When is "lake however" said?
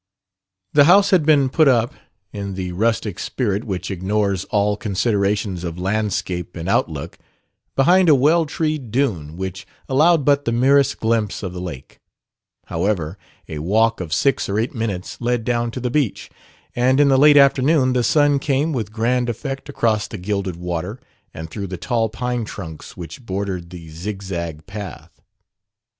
11.61-13.19